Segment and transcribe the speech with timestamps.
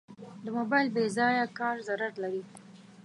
[0.43, 2.43] د موبایل بېځایه کار ضرر لري.